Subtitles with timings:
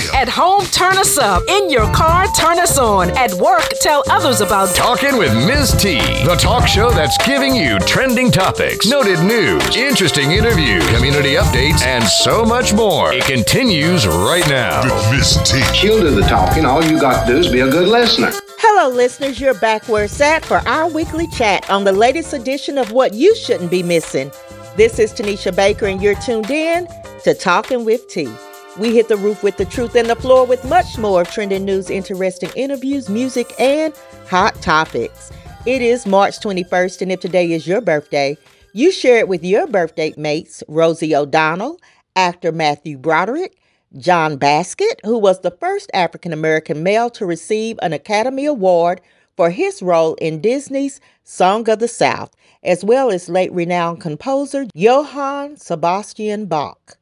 [0.00, 0.14] still.
[0.14, 1.42] At home, turn us up.
[1.48, 3.10] In your car, turn us on.
[3.16, 5.72] At work, tell others about Talking with Ms.
[5.72, 11.82] T, the talk show that's giving you trending topics, noted news, interesting interviews, community updates,
[11.82, 13.12] and so much more.
[13.12, 14.82] It continues right now.
[14.84, 15.60] With Miss T.
[15.74, 16.64] She'll do the talking.
[16.64, 18.32] All you got to do is be a good listener.
[18.58, 19.40] Hello, listeners.
[19.40, 23.12] You're back where it's at for our weekly chat on the latest edition of What
[23.12, 24.32] You Shouldn't Be Missing.
[24.76, 26.88] This is Tanisha Baker, and you're tuned in
[27.24, 28.28] to Talking with T.
[28.76, 31.64] We hit the roof with the truth and the floor with much more of trending
[31.64, 33.94] news, interesting interviews, music, and
[34.28, 35.30] hot topics.
[35.64, 38.36] It is March 21st, and if today is your birthday,
[38.72, 41.78] you share it with your birthday mates, Rosie O'Donnell,
[42.16, 43.56] actor Matthew Broderick,
[43.96, 49.00] John Baskett, who was the first African American male to receive an Academy Award
[49.36, 52.34] for his role in Disney's Song of the South,
[52.64, 56.98] as well as late renowned composer Johann Sebastian Bach.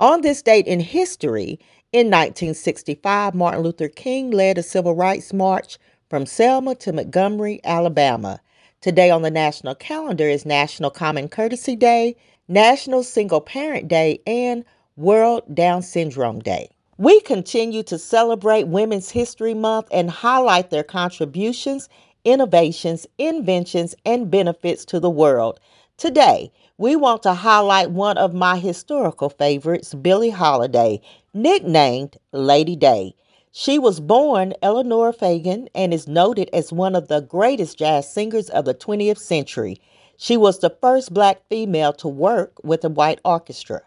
[0.00, 1.60] On this date in history,
[1.92, 5.76] in 1965, Martin Luther King led a civil rights march
[6.08, 8.40] from Selma to Montgomery, Alabama.
[8.80, 12.16] Today on the national calendar is National Common Courtesy Day,
[12.48, 14.64] National Single Parent Day, and
[14.96, 16.70] World Down Syndrome Day.
[16.96, 21.90] We continue to celebrate Women's History Month and highlight their contributions,
[22.24, 25.60] innovations, inventions, and benefits to the world.
[25.98, 30.98] Today, we want to highlight one of my historical favorites, Billie Holiday,
[31.34, 33.14] nicknamed Lady Day.
[33.52, 38.48] She was born Eleanor Fagan and is noted as one of the greatest jazz singers
[38.48, 39.76] of the 20th century.
[40.16, 43.82] She was the first black female to work with a white orchestra.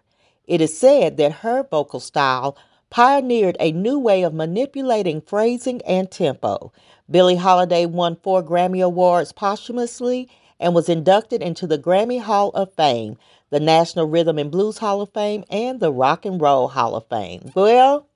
[0.46, 2.56] It is said that her vocal style
[2.92, 6.72] pioneered a new way of manipulating phrasing and tempo.
[7.10, 10.30] Billie Holiday won four Grammy Awards posthumously
[10.64, 13.18] and was inducted into the Grammy Hall of Fame,
[13.50, 17.06] the National Rhythm and Blues Hall of Fame, and the Rock and Roll Hall of
[17.10, 17.52] Fame.
[17.54, 18.08] Well,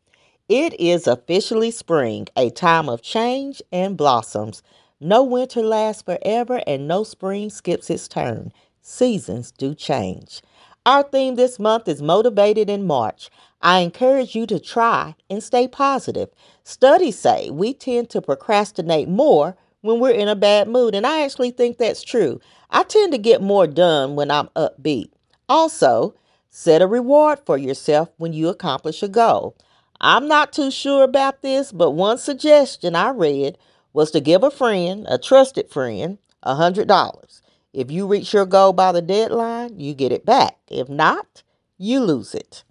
[0.47, 4.63] it is officially spring, a time of change and blossoms.
[5.01, 8.53] No winter lasts forever and no spring skips its turn.
[8.81, 10.41] Seasons do change.
[10.85, 13.29] Our theme this month is Motivated in March.
[13.61, 16.29] I encourage you to try and stay positive.
[16.63, 21.23] Studies say we tend to procrastinate more when we're in a bad mood, and I
[21.23, 22.41] actually think that's true.
[22.69, 25.09] I tend to get more done when I'm upbeat.
[25.47, 26.13] Also,
[26.49, 29.55] set a reward for yourself when you accomplish a goal.
[30.01, 33.57] I'm not too sure about this, but one suggestion I read
[33.93, 37.41] was to give a friend, a trusted friend, a $100.
[37.73, 40.57] If you reach your goal by the deadline, you get it back.
[40.67, 41.43] If not,
[41.77, 42.63] you lose it.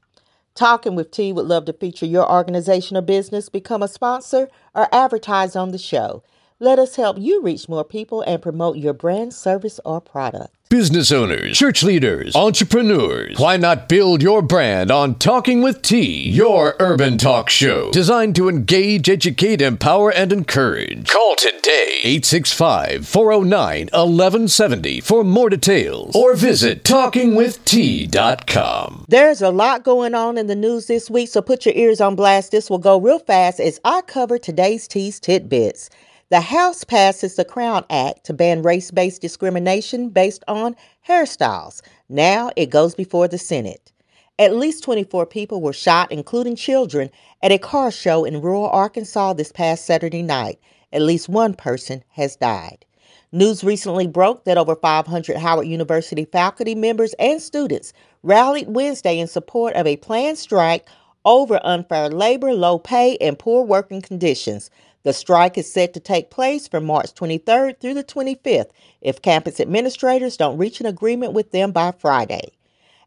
[0.54, 4.88] Talking with T would love to feature your organization or business, become a sponsor, or
[4.94, 6.22] advertise on the show.
[6.58, 10.54] Let us help you reach more people and promote your brand, service, or product.
[10.70, 16.74] Business owners, church leaders, entrepreneurs, why not build your brand on Talking with T, your
[16.80, 21.08] urban talk show designed to engage, educate, empower, and encourage?
[21.08, 29.04] Call today 865 409 1170 for more details or visit talkingwitht.com.
[29.08, 32.16] There's a lot going on in the news this week, so put your ears on
[32.16, 32.50] blast.
[32.50, 35.90] This will go real fast as I cover today's T's tidbits.
[36.28, 40.74] The House passes the Crown Act to ban race based discrimination based on
[41.06, 41.82] hairstyles.
[42.08, 43.92] Now it goes before the Senate.
[44.36, 47.10] At least 24 people were shot, including children,
[47.44, 50.58] at a car show in rural Arkansas this past Saturday night.
[50.92, 52.84] At least one person has died.
[53.30, 57.92] News recently broke that over 500 Howard University faculty members and students
[58.24, 60.88] rallied Wednesday in support of a planned strike
[61.24, 64.70] over unfair labor, low pay, and poor working conditions.
[65.06, 69.60] The strike is set to take place from March 23rd through the 25th if campus
[69.60, 72.50] administrators don't reach an agreement with them by Friday.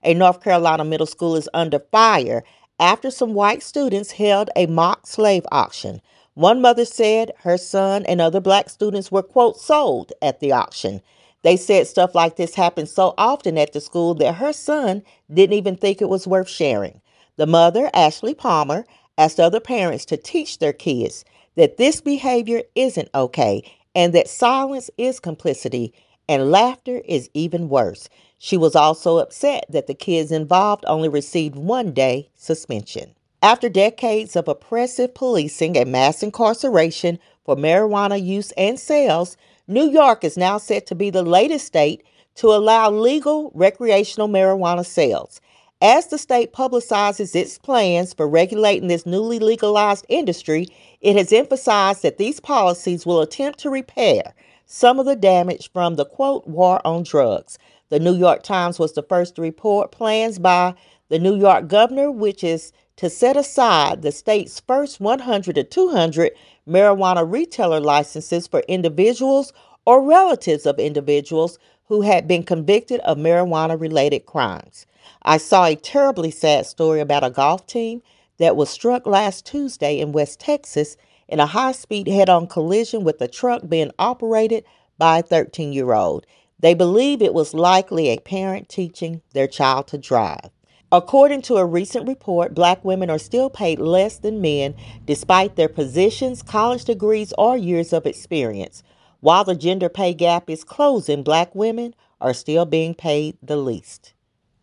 [0.02, 2.46] A North Carolina middle school is under fire
[2.80, 6.00] after some white students held a mock slave auction.
[6.36, 11.02] One mother said her son and other black students were, quote, sold at the auction.
[11.42, 15.58] They said stuff like this happened so often at the school that her son didn't
[15.58, 17.02] even think it was worth sharing.
[17.36, 18.86] The mother, Ashley Palmer,
[19.18, 21.26] asked other parents to teach their kids
[21.60, 23.62] that this behavior isn't okay
[23.94, 25.94] and that silence is complicity
[26.30, 28.08] and laughter is even worse.
[28.38, 33.14] She was also upset that the kids involved only received one day suspension.
[33.42, 39.36] After decades of oppressive policing and mass incarceration for marijuana use and sales,
[39.68, 42.04] New York is now set to be the latest state
[42.36, 45.42] to allow legal recreational marijuana sales.
[45.82, 50.68] As the state publicizes its plans for regulating this newly legalized industry,
[51.02, 54.34] it has emphasized that these policies will attempt to repair
[54.66, 57.58] some of the damage from the quote war on drugs.
[57.90, 60.76] The New York Times was the first to report plans by
[61.10, 66.32] the New York governor, which is to set aside the state's first 100 to 200
[66.68, 69.54] marijuana retailer licenses for individuals
[69.86, 71.58] or relatives of individuals
[71.88, 74.86] who had been convicted of marijuana related crimes.
[75.24, 78.04] I saw a terribly sad story about a golf team
[78.40, 80.98] that was struck last Tuesday in West Texas
[81.28, 84.66] in a high speed head on collision with a truck being operated
[84.98, 86.26] by a 13 year old.
[86.60, 90.50] They believe it was likely a parent teaching their child to drive.
[90.92, 94.74] According to a recent report, black women are still paid less than men
[95.06, 98.82] despite their positions, college degrees, or years of experience.
[99.20, 104.14] While the gender pay gap is closing, black women are still being paid the least.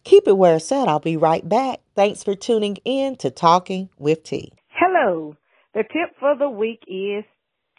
[0.07, 0.87] Keep it where it's at.
[0.87, 1.81] I'll be right back.
[1.97, 4.53] Thanks for tuning in to Talking with T.
[4.69, 5.35] Hello.
[5.75, 7.25] The tip for the week is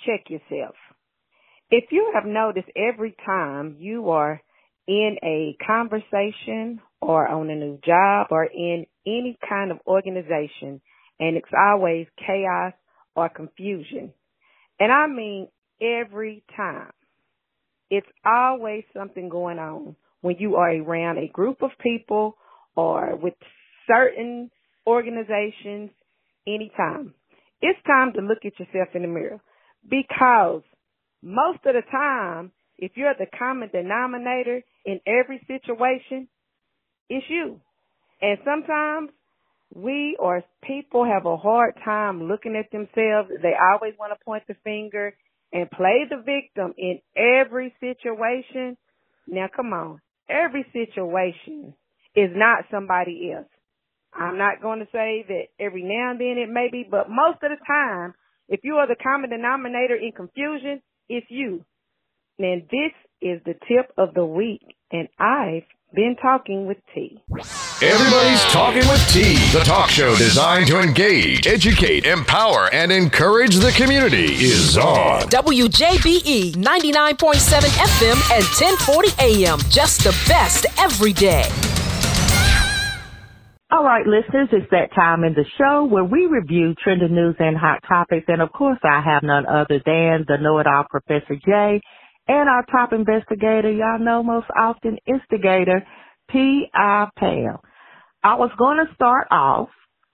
[0.06, 0.76] check yourself.
[1.72, 4.42] If you have noticed every time you are
[4.90, 10.82] in a conversation or on a new job or in any kind of organization
[11.22, 12.74] and it's always chaos
[13.16, 14.12] or confusion.
[14.82, 15.48] And I mean
[15.82, 16.92] every time.
[17.90, 22.36] It's always something going on when you are around a group of people
[22.76, 23.34] or with
[23.88, 24.50] certain
[24.86, 25.92] organizations
[26.48, 27.14] anytime.
[27.62, 29.40] It's time to look at yourself in the mirror
[29.90, 30.62] because
[31.22, 36.28] most of the time, if you're the common denominator in every situation,
[37.10, 37.60] it's you.
[38.22, 39.10] And sometimes
[39.74, 43.30] we or people have a hard time looking at themselves.
[43.42, 45.14] They always want to point the finger
[45.52, 48.78] and play the victim in every situation.
[49.28, 50.02] Now come on.
[50.30, 51.74] Every situation
[52.16, 53.48] is not somebody else.
[54.14, 57.44] I'm not going to say that every now and then it may be, but most
[57.44, 58.14] of the time,
[58.50, 61.64] if you are the common denominator in confusion, it's you.
[62.40, 67.22] And this is the tip of the week, and I've been talking with T.
[67.82, 73.72] Everybody's Talking with T, the talk show designed to engage, educate, empower, and encourage the
[73.72, 75.22] community, is on.
[75.30, 79.60] WJBE 99.7 FM and 1040 AM.
[79.70, 81.46] Just the best every day.
[83.70, 87.58] All right, listeners, it's that time in the show where we review trending news and
[87.58, 88.26] hot topics.
[88.28, 91.82] And of course, I have none other than the know-it-all Professor J
[92.28, 95.86] and our top investigator, y'all know most often instigator,
[96.30, 97.08] P.I.
[97.18, 97.58] Pam.
[98.24, 99.70] I was going to start off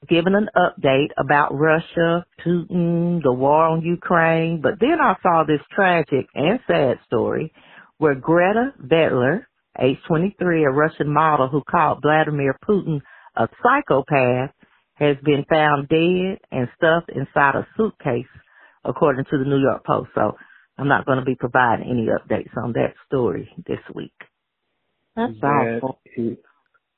[0.07, 5.61] giving an update about Russia, Putin, the war on Ukraine, but then I saw this
[5.73, 7.53] tragic and sad story
[7.97, 9.45] where Gretta Vedler,
[9.79, 13.01] age 23, a Russian model who called Vladimir Putin
[13.35, 14.51] a psychopath
[14.95, 18.27] has been found dead and stuffed inside a suitcase,
[18.85, 20.09] according to the New York Post.
[20.13, 20.35] So
[20.77, 24.13] I'm not going to be providing any updates on that story this week.
[25.15, 25.99] That's that awful.
[26.17, 26.37] Is,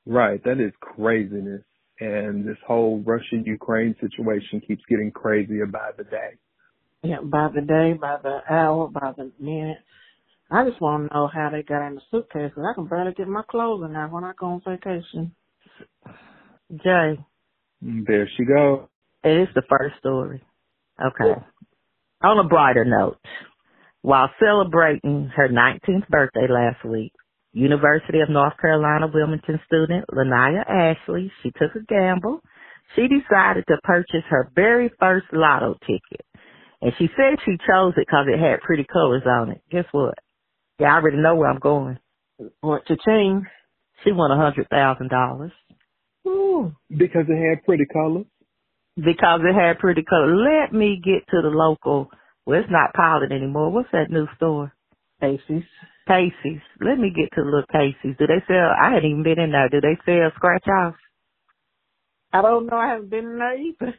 [0.06, 1.62] right, that is craziness.
[1.98, 6.30] And this whole Russia Ukraine situation keeps getting crazier by the day.
[7.02, 9.78] Yeah, by the day, by the hour, by the minute.
[10.50, 13.12] I just want to know how they got in the suitcase because I can barely
[13.12, 15.34] get my clothes in there when I go on vacation.
[16.84, 17.18] Jay,
[17.82, 18.86] There she goes.
[19.24, 20.42] it is the first story.
[21.00, 21.40] Okay.
[22.22, 23.18] On a brighter note,
[24.06, 27.12] while celebrating her 19th birthday last week,
[27.52, 32.40] University of North Carolina Wilmington student Lanaya Ashley, she took a gamble.
[32.96, 36.26] She decided to purchase her very first lotto ticket.
[36.82, 39.62] And she said she chose it because it had pretty colors on it.
[39.72, 40.14] Guess what?
[40.80, 41.98] Yeah, I already know where I'm going.
[42.62, 43.44] What to change?
[44.04, 45.52] She won a hundred thousand dollars.
[46.90, 48.26] Because it had pretty colors.
[48.96, 50.38] because it had pretty colors.
[50.38, 52.10] Let me get to the local.
[52.46, 53.70] Well, it's not Pilot anymore.
[53.70, 54.72] What's that new store?
[55.20, 55.64] Casey's.
[56.08, 56.62] Casey's.
[56.80, 58.16] Let me get to little Casey's.
[58.18, 58.70] Do they sell?
[58.80, 59.68] I hadn't even been in there.
[59.68, 60.98] Do they sell scratch offs?
[62.32, 62.76] I don't know.
[62.76, 63.94] I haven't been in there either.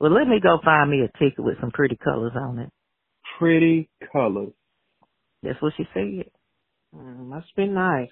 [0.00, 2.70] Well, let me go find me a ticket with some pretty colors on it.
[3.38, 4.52] Pretty colors.
[5.42, 6.30] That's what she said.
[6.96, 8.08] Mm, must be nice.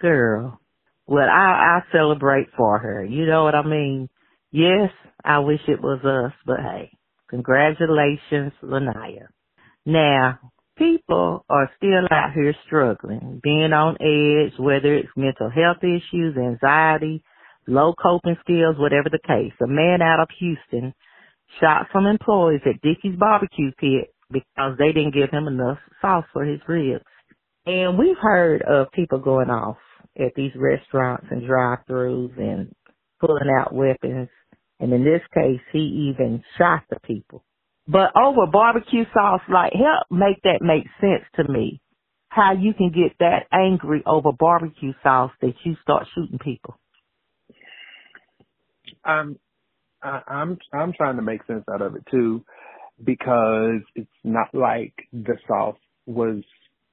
[0.00, 0.60] Girl.
[1.06, 3.04] Well, I I celebrate for her.
[3.04, 4.08] You know what I mean?
[4.50, 4.90] Yes,
[5.24, 6.90] I wish it was us, but hey,
[7.30, 9.26] congratulations, Lanaya.
[9.84, 10.38] Now,
[10.76, 17.22] people are still out here struggling, being on edge, whether it's mental health issues, anxiety,
[17.66, 19.52] low coping skills, whatever the case.
[19.62, 20.94] A man out of Houston
[21.60, 26.44] shot some employees at Dickey's barbecue pit because they didn't give him enough sauce for
[26.44, 27.04] his ribs.
[27.64, 29.76] And we've heard of people going off
[30.18, 32.72] at these restaurants and drive-throughs and
[33.20, 34.28] pulling out weapons.
[34.80, 37.44] And in this case, he even shot the people.
[37.88, 41.80] But over barbecue sauce, like help make that make sense to me.
[42.28, 46.76] How you can get that angry over barbecue sauce that you start shooting people.
[49.04, 49.38] Um,
[50.02, 52.44] I, I'm I'm trying to make sense out of it too,
[53.02, 56.42] because it's not like the sauce was,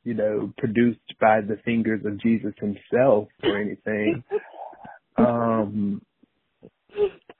[0.03, 4.23] you know, produced by the fingers of Jesus himself or anything.
[5.17, 6.01] um,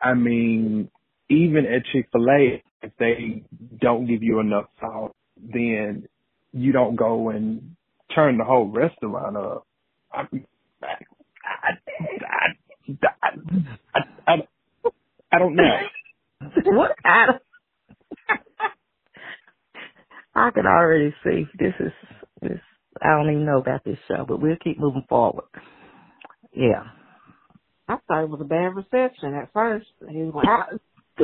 [0.04, 0.90] I mean,
[1.30, 3.44] even at Chick Fil A, if they
[3.80, 6.08] don't give you enough salt, then
[6.52, 7.76] you don't go and
[8.14, 9.66] turn the whole restaurant up.
[10.12, 10.22] I,
[10.84, 10.88] I,
[13.04, 13.30] I,
[14.28, 14.34] I,
[15.32, 15.78] I, don't know.
[16.66, 17.36] what of
[20.36, 21.92] I can already see this is
[22.42, 22.60] this.
[23.02, 25.46] I don't even know about this show, but we'll keep moving forward.
[26.54, 26.84] Yeah.
[27.94, 29.88] I thought it was a bad reception at first.
[30.10, 30.80] He went out.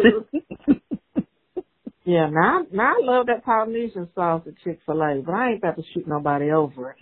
[2.05, 5.57] yeah, now, now I love that Polynesian sauce at Chick Fil A, but I ain't
[5.59, 6.97] about to shoot nobody over it.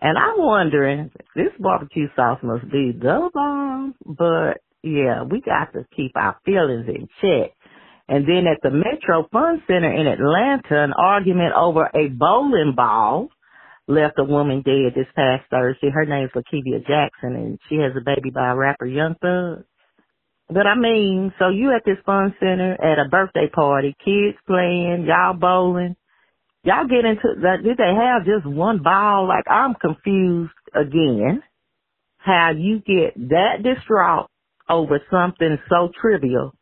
[0.00, 5.72] And I'm wondering, this barbecue sauce must be the bomb, um, but yeah, we got
[5.72, 7.52] to keep our feelings in check.
[8.06, 13.28] And then at the Metro Fun Center in Atlanta, an argument over a bowling ball
[13.86, 15.90] left a woman dead this past Thursday.
[15.90, 19.64] Her name's Lakivia Jackson, and she has a baby by a rapper, Young Thug.
[20.48, 25.06] But I mean, so you at this fun center at a birthday party, kids playing,
[25.08, 25.96] y'all bowling.
[26.64, 27.62] Y'all get into that.
[27.62, 29.26] Did they have just one ball?
[29.28, 31.42] Like I'm confused again.
[32.18, 34.30] How you get that distraught
[34.68, 36.52] over something so trivial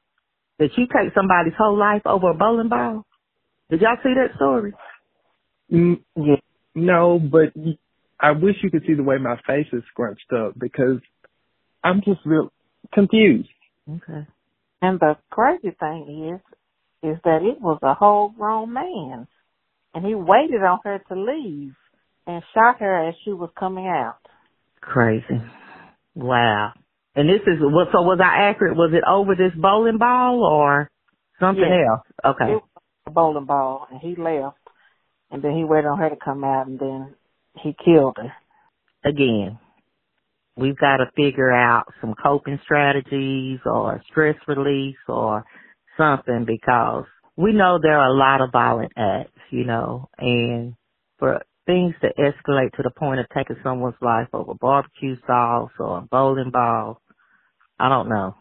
[0.59, 3.05] that you take somebody's whole life over a bowling ball?
[3.71, 4.73] Did y'all see that story?
[5.73, 6.37] Mm, yeah.
[6.75, 7.53] No, but
[8.19, 10.99] I wish you could see the way my face is scrunched up because
[11.85, 12.51] I'm just real
[12.93, 13.49] confused.
[13.89, 14.27] Okay.
[14.81, 16.41] And the crazy thing is,
[17.03, 19.27] is that it was a whole grown man,
[19.95, 21.75] and he waited on her to leave
[22.27, 24.19] and shot her as she was coming out.
[24.81, 25.43] Crazy.
[26.15, 26.73] Wow.
[27.15, 27.89] And this is what?
[27.93, 28.77] So was I accurate?
[28.77, 30.91] Was it over this bowling ball or
[31.41, 31.91] something Yeah.
[31.91, 32.07] else?
[32.25, 32.53] Okay.
[32.53, 32.69] It was
[33.07, 34.59] a bowling ball, and he left,
[35.33, 37.15] and then he waited on her to come out, and then
[37.61, 38.33] he killed her.
[39.05, 39.59] Again,
[40.57, 45.45] we've got to figure out some coping strategies or stress release or
[45.97, 47.05] something because
[47.37, 50.75] we know there are a lot of violent acts, you know, and
[51.19, 55.99] for things to escalate to the point of taking someone's life over barbecue sauce or
[55.99, 57.01] a bowling ball,
[57.79, 58.37] I don't know.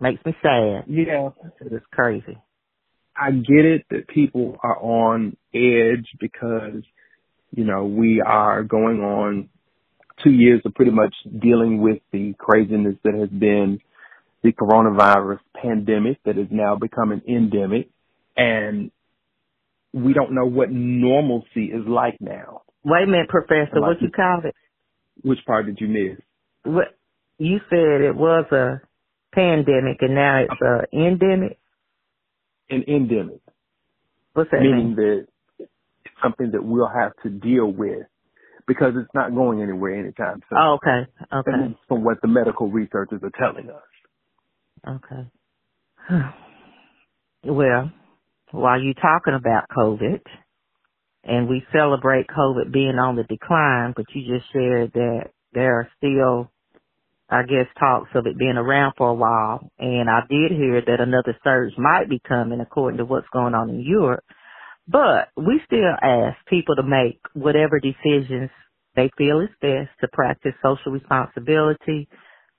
[0.00, 0.84] Makes me sad.
[0.86, 1.30] Yeah.
[1.60, 2.38] It's crazy.
[3.20, 6.82] I get it that people are on edge because,
[7.54, 9.50] you know, we are going on
[10.24, 13.80] two years of pretty much dealing with the craziness that has been
[14.42, 17.90] the coronavirus pandemic that is now becoming endemic.
[18.36, 18.90] And
[19.92, 22.62] we don't know what normalcy is like now.
[22.84, 23.80] Wait a minute, Professor.
[23.80, 24.54] What you called it?
[25.22, 26.18] Which part did you miss?
[26.64, 26.96] What
[27.36, 28.80] you said it was a
[29.34, 31.58] pandemic and now it's a endemic.
[32.70, 33.40] An endemic.
[34.32, 34.96] What's that meaning mean?
[34.96, 35.26] that
[35.58, 38.06] it's something that we'll have to deal with
[38.66, 40.58] because it's not going anywhere anytime soon.
[40.58, 41.10] Oh, okay.
[41.32, 41.76] Okay.
[41.88, 43.82] From what the medical researchers are telling us.
[44.88, 46.24] Okay.
[47.44, 47.90] well,
[48.52, 50.20] while you're talking about COVID,
[51.24, 55.88] and we celebrate COVID being on the decline, but you just shared that there are
[55.98, 56.50] still,
[57.30, 59.70] I guess, talks of it being around for a while.
[59.78, 63.70] And I did hear that another surge might be coming according to what's going on
[63.70, 64.24] in Europe.
[64.88, 68.50] But we still ask people to make whatever decisions
[68.96, 72.08] they feel is best to practice social responsibility,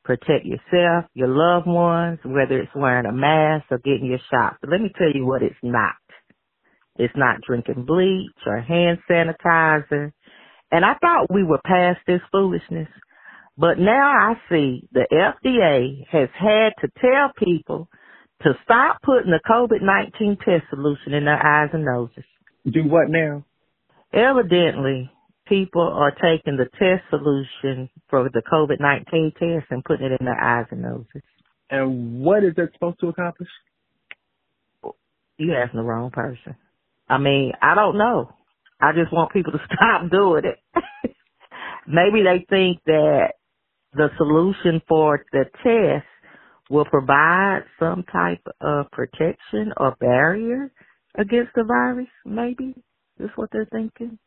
[0.06, 4.58] protect yourself, your loved ones, whether it's wearing a mask or getting your shot.
[4.62, 5.96] But let me tell you what it's not.
[6.98, 10.12] It's not drinking bleach or hand sanitizer.
[10.72, 12.90] And I thought we were past this foolishness.
[13.62, 17.90] But now I see the FDA has had to tell people
[18.42, 22.24] to stop putting the COVID-19 test solution in their eyes and noses.
[22.66, 23.46] Do what now?
[24.12, 25.12] Evidently,
[25.48, 30.44] people are taking the test solution for the COVID-19 test and putting it in their
[30.44, 31.22] eyes and noses.
[31.70, 33.50] And what is that supposed to accomplish?
[35.38, 36.56] You're asking the wrong person.
[37.08, 38.32] I mean, I don't know.
[38.82, 40.58] I just want people to stop doing it.
[41.88, 43.34] Maybe they think that
[43.94, 46.06] the solution for the test
[46.70, 50.72] will provide some type of protection or barrier
[51.16, 52.08] against the virus.
[52.26, 52.76] Maybe
[53.20, 54.18] that's what they're thinking.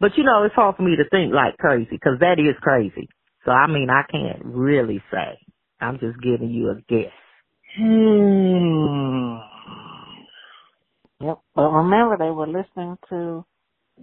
[0.00, 3.08] But you know, it's hard for me to think like crazy because that is crazy.
[3.44, 5.38] So I mean, I can't really say.
[5.80, 7.12] I'm just giving you a guess.
[7.76, 9.36] Hmm.
[11.24, 11.38] Yep.
[11.54, 13.44] But remember, they were listening to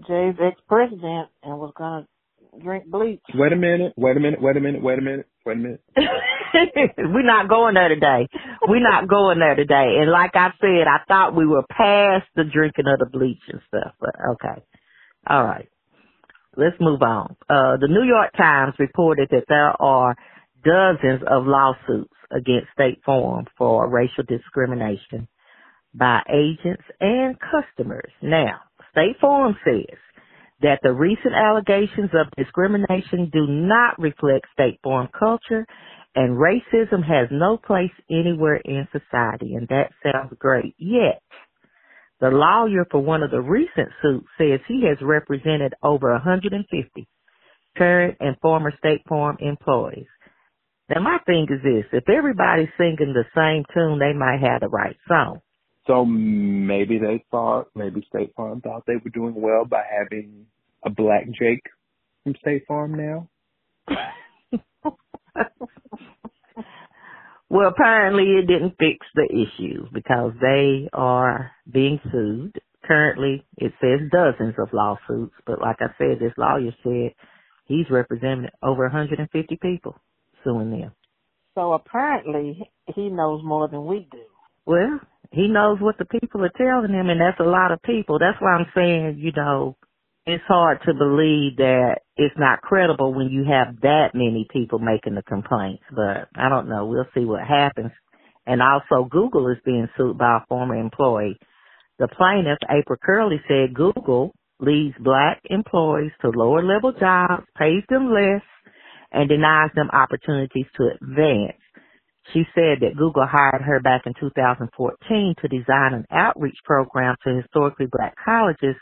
[0.08, 2.08] Jay's ex-president and was gonna
[2.62, 3.22] drink bleach.
[3.34, 5.82] Wait a minute, wait a minute, wait a minute, wait a minute, wait a minute.
[6.98, 8.28] We're not going there today.
[8.68, 9.98] we're not going there today.
[10.02, 13.62] And like I said, I thought we were past the drinking of the bleach and
[13.68, 14.64] stuff, but okay.
[15.28, 15.70] All right.
[16.58, 17.36] Let's move on.
[17.50, 20.16] Uh, the New York Times reported that there are
[20.64, 25.28] dozens of lawsuits against State Farm for racial discrimination
[25.94, 28.12] by agents and customers.
[28.22, 28.60] Now,
[28.92, 29.98] State Farm says
[30.62, 35.66] that the recent allegations of discrimination do not reflect State Farm culture
[36.16, 39.56] and racism has no place anywhere in society.
[39.56, 40.76] And that sounds great.
[40.78, 41.22] Yet,
[42.20, 47.08] the lawyer for one of the recent suits says he has represented over 150
[47.78, 50.08] current and former State Farm employees.
[50.90, 54.68] Now my thing is this, if everybody's singing the same tune, they might have the
[54.70, 55.40] right song.
[55.90, 60.46] So maybe they thought, maybe State Farm thought they were doing well by having
[60.86, 61.64] a black Jake
[62.24, 63.28] from State Farm now.
[67.50, 72.62] well, apparently it didn't fix the issue because they are being sued.
[72.86, 77.16] Currently, it says dozens of lawsuits, but like I said, this lawyer said
[77.66, 79.96] he's represented over 150 people
[80.44, 80.92] suing them.
[81.56, 84.20] So apparently he knows more than we do.
[84.70, 85.02] Well,
[85.34, 88.20] he knows what the people are telling him, and that's a lot of people.
[88.20, 89.78] That's why I'm saying, you know,
[90.28, 95.16] it's hard to believe that it's not credible when you have that many people making
[95.16, 95.84] the complaints.
[95.92, 96.86] But I don't know.
[96.86, 97.92] We'll see what happens.
[98.48, 101.40] And also, Google is being sued by a former employee.
[102.00, 108.14] The plaintiff, April Curley, said Google leads black employees to lower level jobs, pays them
[108.14, 108.44] less,
[109.12, 111.58] and denies them opportunities to advance.
[112.34, 117.36] She said that Google hired her back in 2014 to design an outreach program to
[117.42, 118.76] historically black colleges,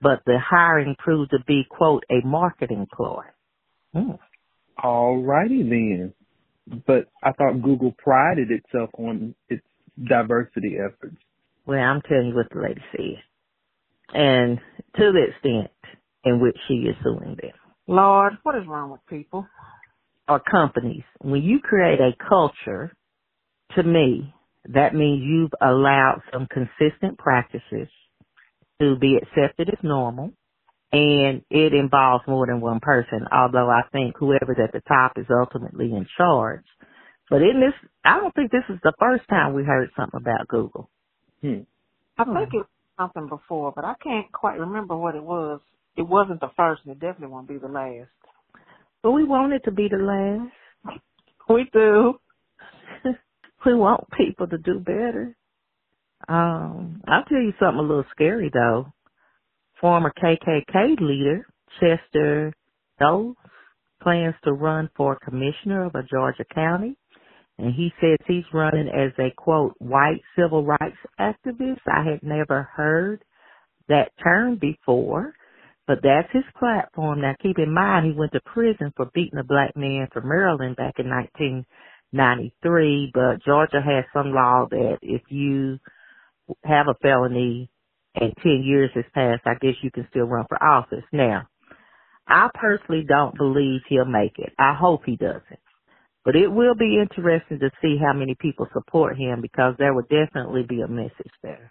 [0.00, 3.24] but the hiring proved to be, quote, a marketing ploy.
[3.94, 4.12] Hmm.
[4.82, 6.14] All righty then.
[6.86, 9.64] But I thought Google prided itself on its
[10.02, 11.16] diversity efforts.
[11.66, 13.22] Well, I'm telling you what the lady said.
[14.14, 14.58] And
[14.96, 15.70] to the extent
[16.24, 17.52] in which she is suing them.
[17.86, 19.46] Lord, what is wrong with people?
[20.28, 21.04] Or companies.
[21.20, 22.92] When you create a culture,
[23.76, 24.34] to me,
[24.72, 27.88] that means you've allowed some consistent practices
[28.80, 30.32] to be accepted as normal
[30.92, 35.26] and it involves more than one person, although I think whoever's at the top is
[35.30, 36.64] ultimately in charge.
[37.28, 40.46] But in this, I don't think this is the first time we heard something about
[40.46, 40.88] Google.
[41.40, 41.62] Hmm.
[42.18, 42.66] I think it was
[42.98, 45.60] something before, but I can't quite remember what it was
[45.96, 48.10] it wasn't the first, and it definitely won't be the last.
[49.06, 51.00] But we want it to be the last.
[51.48, 52.14] We do.
[53.64, 55.36] we want people to do better.
[56.28, 58.92] Um, I'll tell you something a little scary though.
[59.80, 61.46] Former KKK leader
[61.78, 62.52] Chester
[63.00, 63.36] Doles
[64.02, 66.96] plans to run for commissioner of a Georgia county,
[67.58, 71.78] and he says he's running as a quote white civil rights activist.
[71.86, 73.22] I had never heard
[73.88, 75.32] that term before.
[75.86, 77.20] But that's his platform.
[77.22, 80.76] Now keep in mind he went to prison for beating a black man from Maryland
[80.76, 85.78] back in 1993, but Georgia has some law that if you
[86.64, 87.70] have a felony
[88.14, 91.04] and 10 years has passed, I guess you can still run for office.
[91.12, 91.48] Now,
[92.28, 94.52] I personally don't believe he'll make it.
[94.58, 95.60] I hope he doesn't.
[96.24, 100.02] But it will be interesting to see how many people support him because there will
[100.02, 101.70] definitely be a message there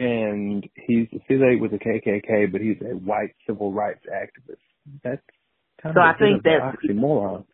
[0.00, 4.56] and he's affiliated with the KKK, but he's a white civil rights activist.
[5.04, 5.20] That's
[5.82, 7.44] kind so of I think that's oxymoron.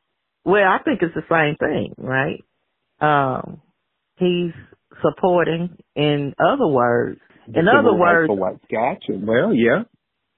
[0.44, 2.44] Well, I think it's the same thing, right?
[3.00, 3.60] Um,
[4.18, 4.52] he's
[5.02, 8.60] supporting, in other words, the in other words, for white.
[8.70, 9.18] Gotcha.
[9.20, 9.82] Well, yeah.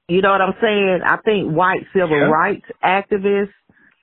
[0.08, 1.00] You know what I'm saying?
[1.04, 2.30] I think white civil yeah.
[2.30, 3.52] rights activists,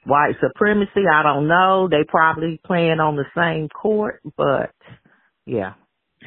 [0.06, 1.88] white supremacy, I don't know.
[1.90, 4.76] They probably playing on the same court, but
[5.48, 5.74] yeah.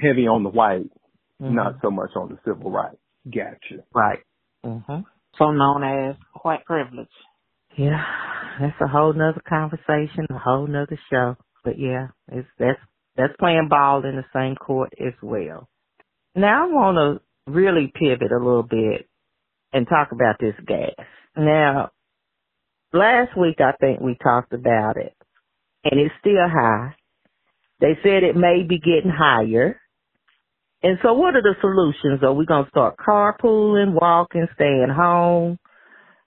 [0.03, 0.91] Heavy on the white
[1.41, 1.55] mm-hmm.
[1.55, 2.99] not so much on the civil rights.
[3.25, 3.85] Gotcha.
[3.95, 4.21] Right.
[4.65, 5.01] Mm-hmm.
[5.39, 7.09] So known as white privilege.
[7.77, 8.03] Yeah,
[8.61, 11.37] that's a whole nother conversation, a whole nother show.
[11.65, 12.79] But yeah, it's that's
[13.17, 15.69] that's playing ball in the same court as well.
[16.35, 19.09] Now I want to really pivot a little bit
[19.73, 21.07] and talk about this gas.
[21.37, 21.91] Now,
[22.93, 25.15] last week I think we talked about it,
[25.85, 26.95] and it's still high.
[27.81, 29.81] They said it may be getting higher.
[30.83, 32.23] And so what are the solutions?
[32.23, 35.59] Are we going to start carpooling, walking, staying home?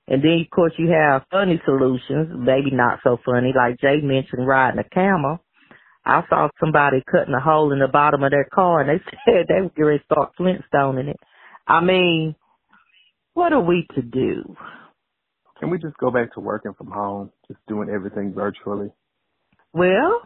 [0.08, 4.46] And then, of course, you have funny solutions, maybe not so funny, like Jay mentioned
[4.46, 5.40] riding a camel.
[6.06, 9.46] I saw somebody cutting a hole in the bottom of their car and they said
[9.48, 11.20] they were going to start Flintstoning it.
[11.68, 12.36] I mean,
[13.34, 14.56] what are we to do?
[15.60, 18.90] Can we just go back to working from home, just doing everything virtually?
[19.74, 20.22] Well,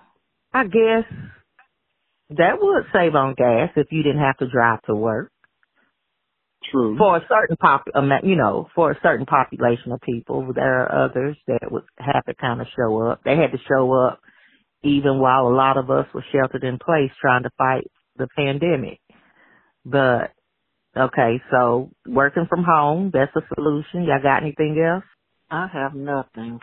[0.54, 1.04] I guess
[2.30, 5.32] that would save on gas if you didn't have to drive to work.
[6.72, 6.98] True.
[6.98, 7.86] For a certain pop,
[8.24, 12.34] you know, for a certain population of people, there are others that would have to
[12.34, 13.22] kind of show up.
[13.24, 14.20] They had to show up
[14.84, 19.00] even while a lot of us were sheltered in place trying to fight the pandemic.
[19.86, 20.32] But
[20.98, 24.04] okay, so working from home, that's a solution.
[24.04, 25.04] Y'all got anything else?
[25.52, 26.60] I have nothing.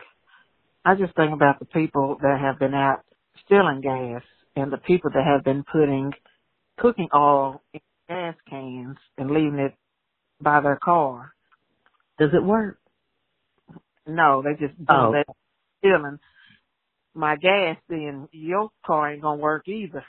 [0.84, 3.02] I just think about the people that have been out
[3.44, 4.22] stealing gas
[4.56, 6.12] and the people that have been putting
[6.78, 9.74] cooking oil in gas cans and leaving it
[10.40, 11.32] by their car.
[12.18, 12.78] Does it work?
[14.06, 15.12] No, they just oh.
[15.12, 15.26] that
[15.78, 16.18] stealing
[17.14, 17.76] my gas.
[17.88, 20.04] Then your car ain't gonna work either.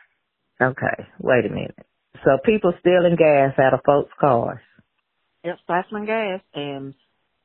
[0.62, 1.78] Okay, wait a minute.
[2.24, 4.60] So people stealing gas out of folks' cars.
[5.44, 6.94] Yep, stifling gas, and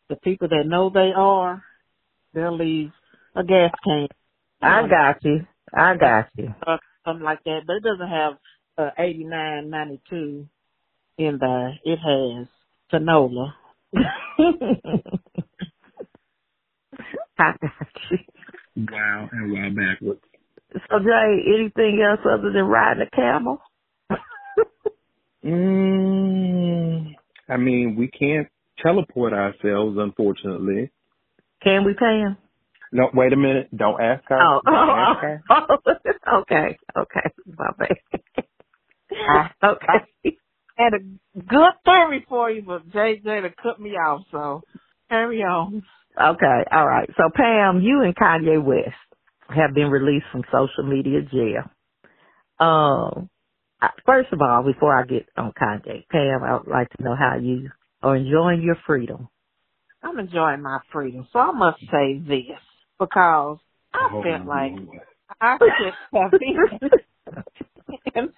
[0.09, 1.63] the people that know they are,
[2.33, 2.93] they'll leave
[3.35, 4.09] a gas can.
[4.63, 5.47] I got you.
[5.75, 6.55] I got you.
[6.67, 8.35] Uh, something like that, but it doesn't have
[8.77, 10.47] uh, eighty nine ninety two
[11.17, 11.79] in there.
[11.85, 12.47] It has
[12.93, 13.53] Fanola.
[13.95, 14.03] I
[17.39, 17.59] got
[18.11, 18.19] you.
[18.91, 20.21] Wow, and wow backwards.
[20.73, 23.59] So Jay, anything else other than riding a camel?
[25.45, 27.15] mm,
[27.49, 28.49] I mean, we can't
[28.83, 30.91] teleport ourselves, unfortunately.
[31.63, 32.37] Can we pay him?
[32.93, 33.69] No, wait a minute.
[33.77, 34.39] Don't ask her.
[34.41, 35.43] Oh, Don't oh, ask her.
[35.51, 35.77] oh,
[36.41, 37.97] okay, okay, my bad.
[39.65, 40.37] okay.
[40.77, 44.63] Had a good theory for you, but JJ to cut me off, so
[45.11, 45.83] carry on.
[46.21, 47.09] Okay, all right.
[47.17, 48.97] So Pam, you and Kanye West
[49.55, 51.65] have been released from social media jail.
[52.61, 53.29] Um,
[54.07, 57.37] first of all, before I get on Kanye, Pam, I would like to know how
[57.41, 57.71] you
[58.03, 59.29] are enjoying your freedom.
[60.03, 62.61] I'm enjoying my freedom, so I must say this
[62.99, 63.59] because
[63.95, 64.73] I Oh, felt like.
[65.41, 66.91] I should have been
[68.15, 68.33] in,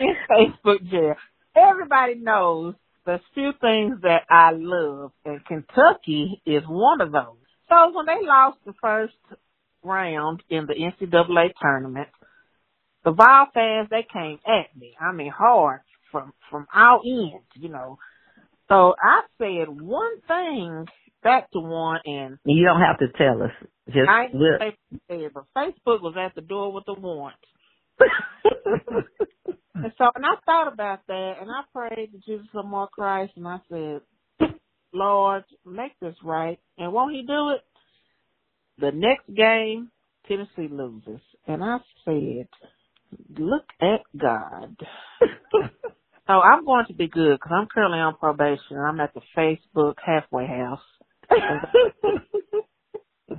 [0.00, 1.14] in Facebook jail.
[1.54, 2.74] Everybody knows
[3.06, 7.36] there's few things that I love, and Kentucky is one of those.
[7.68, 9.14] So when they lost the first
[9.82, 12.08] round in the NCAA tournament,
[13.04, 14.94] the Vol fans they came at me.
[15.00, 15.80] I mean hard
[16.12, 17.98] from from all ends, you know.
[18.68, 20.86] So I said one thing
[21.22, 23.52] back to one, and You don't have to tell us.
[23.86, 24.26] Just I
[25.08, 27.36] say but Facebook was at the door with a warrant.
[29.82, 33.32] And so, and I thought about that, and I prayed to Jesus of more Christ,
[33.36, 34.00] and I said,
[34.92, 36.58] Lord, make this right.
[36.76, 37.62] And won't He do it?
[38.78, 39.90] The next game,
[40.26, 42.48] Tennessee loses, and I said,
[43.38, 44.76] Look at God.
[46.26, 48.76] so I'm going to be good because I'm currently on probation.
[48.76, 50.80] I'm at the Facebook halfway house.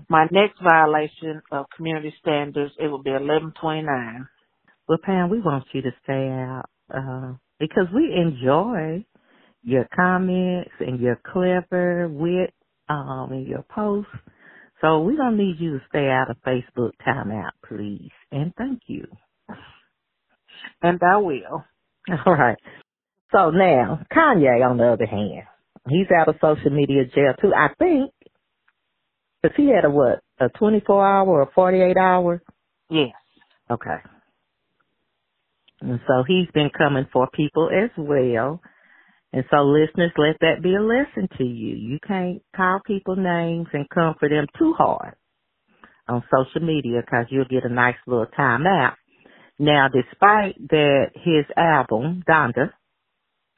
[0.10, 4.28] My next violation of community standards, it will be 1129.
[4.88, 9.06] Well, Pam, we want you to stay out uh, because we enjoy
[9.64, 12.54] your comments and your clever wit
[12.90, 14.12] um, and your posts.
[14.82, 19.08] So we don't need you to stay out of Facebook timeout, please, and thank you.
[20.82, 21.66] And I will.
[22.26, 22.58] All right.
[23.34, 25.44] So now, Kanye, on the other hand,
[25.90, 27.52] he's out of social media jail too.
[27.56, 28.12] I think
[29.42, 32.42] because he had a what, a 24 hour or 48 hour?
[32.90, 33.14] Yes.
[33.70, 33.98] Okay.
[35.82, 38.62] And so he's been coming for people as well.
[39.34, 41.76] And so listeners, let that be a lesson to you.
[41.76, 45.16] You can't call people names and come for them too hard
[46.08, 48.96] on social media because you'll get a nice little time out.
[49.58, 52.72] Now, despite that his album, Donda,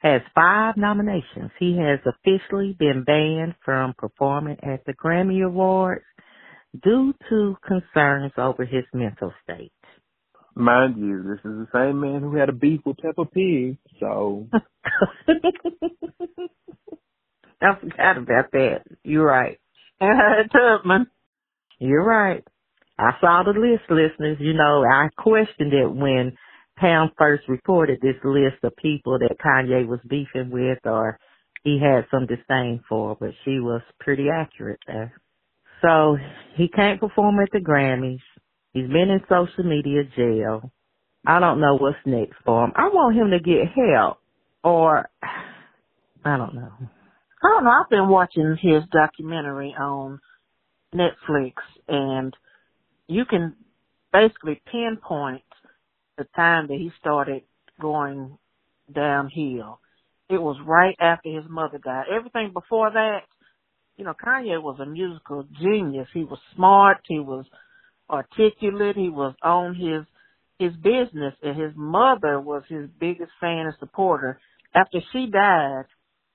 [0.04, 6.04] has five nominations, he has officially been banned from performing at the Grammy Awards
[6.82, 9.72] due to concerns over his mental state.
[10.54, 14.46] Mind you, this is the same man who had a beef with Peppa Pig, so
[17.62, 18.82] I forgot about that.
[19.02, 19.58] You're right.
[20.00, 21.06] Tubman.
[21.78, 22.44] You're right.
[22.98, 24.36] I saw the list, listeners.
[24.38, 26.36] You know, I questioned it when
[26.76, 31.18] Pam first reported this list of people that Kanye was beefing with or
[31.62, 35.12] he had some disdain for, but she was pretty accurate there.
[35.82, 36.16] So
[36.56, 38.20] he can't perform at the Grammys.
[38.72, 40.70] He's been in social media jail.
[41.26, 42.72] I don't know what's next for him.
[42.76, 44.18] I want him to get help
[44.62, 45.08] or
[46.24, 46.72] I don't know.
[47.42, 47.70] I don't know.
[47.70, 50.20] I've been watching his documentary on
[50.94, 51.52] Netflix,
[51.88, 52.34] and
[53.08, 53.54] you can
[54.12, 55.42] basically pinpoint
[56.16, 57.42] the time that he started
[57.80, 58.38] going
[58.92, 59.80] downhill.
[60.28, 62.06] It was right after his mother died.
[62.14, 63.20] Everything before that,
[63.96, 66.08] you know, Kanye was a musical genius.
[66.12, 66.98] He was smart.
[67.06, 67.44] He was
[68.10, 68.96] articulate.
[68.96, 70.04] He was on his
[70.58, 74.38] his business, and his mother was his biggest fan and supporter.
[74.74, 75.84] After she died,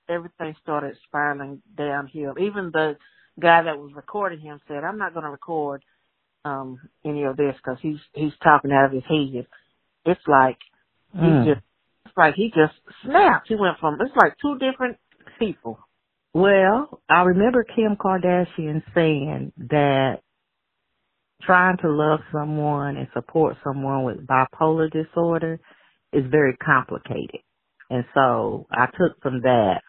[0.08, 2.34] everything started spiraling downhill.
[2.38, 2.96] Even the
[3.40, 5.82] guy that was recording him said, "I'm not going to record
[6.44, 9.46] um any of this because he's he's talking out of his head."
[10.06, 10.58] It's like
[11.12, 11.44] he Mm.
[11.46, 11.62] just
[12.06, 13.48] it's like he just snapped.
[13.48, 14.98] He went from it's like two different
[15.38, 15.78] people.
[16.34, 20.20] Well, I remember Kim Kardashian saying that
[21.42, 25.60] trying to love someone and support someone with bipolar disorder
[26.12, 27.40] is very complicated.
[27.90, 29.82] And so I took from that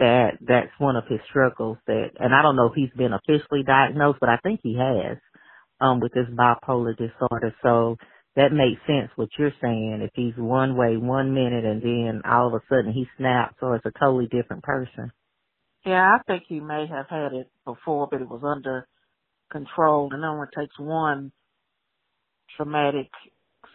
[0.00, 3.62] that that's one of his struggles that and I don't know if he's been officially
[3.64, 5.18] diagnosed, but I think he has
[5.80, 7.54] um with this bipolar disorder.
[7.62, 7.96] So
[8.36, 10.00] that makes sense what you're saying.
[10.02, 13.76] If he's one way one minute and then all of a sudden he snaps or
[13.76, 15.12] it's a totally different person.
[15.86, 18.86] Yeah, I think he may have had it before, but it was under
[19.50, 21.32] control, and it only takes one
[22.56, 23.08] traumatic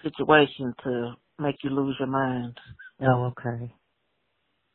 [0.03, 2.57] situation to make you lose your mind.
[3.01, 3.73] Oh, okay.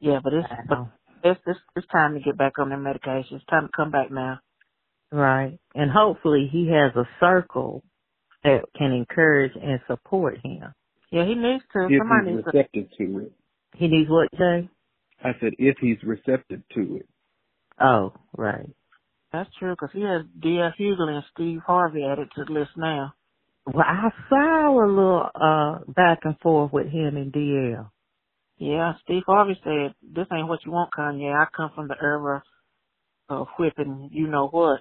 [0.00, 0.78] Yeah, but it's but
[1.24, 3.36] it's it's, it's time to get back on their medication.
[3.36, 4.40] It's time to come back now.
[5.12, 5.58] Right.
[5.74, 7.82] And hopefully he has a circle
[8.48, 10.62] that can encourage and support him.
[11.10, 11.86] Yeah, he needs to.
[11.86, 12.50] If Somebody he's needs to.
[12.58, 13.32] receptive to it.
[13.76, 14.68] He needs what, Jay?
[15.22, 17.08] I said if he's receptive to it.
[17.80, 18.70] Oh, right.
[19.32, 20.72] That's true, because he has D.L.
[20.78, 23.14] Hughley and Steve Harvey added to the list now.
[23.66, 27.90] Well, I saw a little uh back and forth with him and DL.
[28.56, 31.32] Yeah, Steve Harvey said, "This ain't what you want, Kanye.
[31.32, 32.42] I come from the era
[33.28, 34.80] of whipping, you know what."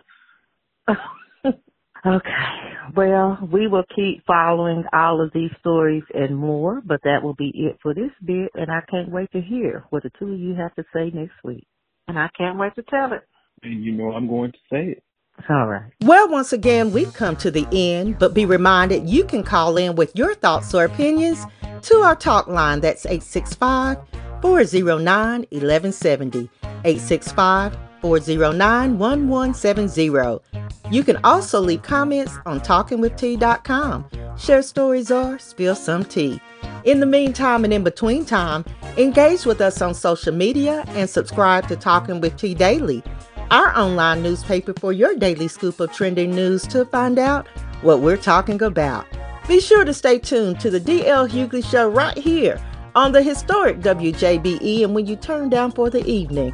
[2.05, 2.67] Okay.
[2.95, 7.51] Well, we will keep following all of these stories and more, but that will be
[7.53, 10.55] it for this bit, and I can't wait to hear what the two of you
[10.55, 11.67] have to say next week.
[12.07, 13.23] And I can't wait to tell it.
[13.63, 15.03] And you know I'm going to say it.
[15.49, 15.91] All right.
[16.01, 19.95] Well, once again, we've come to the end, but be reminded you can call in
[19.95, 21.45] with your thoughts or opinions
[21.83, 22.79] to our talk line.
[22.79, 23.97] That's 865
[24.41, 26.49] 409 1170.
[26.83, 30.39] 865 409 1170.
[30.89, 34.05] You can also leave comments on talkingwitht.com.
[34.37, 36.39] Share stories or spill some tea.
[36.85, 38.63] In the meantime and in between time,
[38.97, 43.03] engage with us on social media and subscribe to Talking with T Daily,
[43.51, 47.45] our online newspaper for your daily scoop of trending news to find out
[47.81, 49.05] what we're talking about.
[49.49, 52.57] Be sure to stay tuned to the DL Hughley Show right here
[52.95, 54.85] on the historic WJBE.
[54.85, 56.53] And when you turn down for the evening,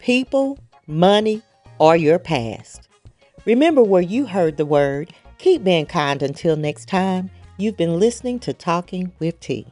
[0.00, 1.42] people, money,
[1.78, 2.88] or your past.
[3.44, 5.12] Remember where you heard the word.
[5.38, 7.30] Keep being kind until next time.
[7.56, 9.66] You've been listening to Talking with T.